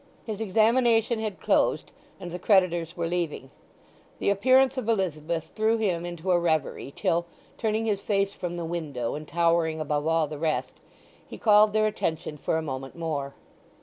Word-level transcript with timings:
His 0.25 0.41
examination 0.41 1.19
had 1.19 1.39
closed, 1.39 1.91
and 2.19 2.31
the 2.31 2.39
creditors 2.39 2.97
were 2.97 3.05
leaving. 3.05 3.51
The 4.17 4.31
appearance 4.31 4.75
of 4.79 4.89
Elizabeth 4.89 5.51
threw 5.55 5.77
him 5.77 6.07
into 6.07 6.31
a 6.31 6.39
reverie, 6.39 6.91
till, 6.95 7.27
turning 7.59 7.85
his 7.85 8.01
face 8.01 8.33
from 8.33 8.57
the 8.57 8.65
window, 8.65 9.13
and 9.13 9.27
towering 9.27 9.79
above 9.79 10.07
all 10.07 10.25
the 10.25 10.39
rest, 10.39 10.73
he 11.27 11.37
called 11.37 11.73
their 11.73 11.85
attention 11.85 12.37
for 12.37 12.57
a 12.57 12.63
moment 12.63 12.95
more. 12.95 13.35